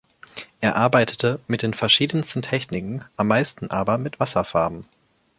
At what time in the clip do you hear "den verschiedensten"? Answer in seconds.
1.61-2.41